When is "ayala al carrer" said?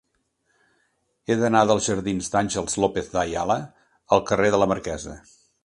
3.27-4.53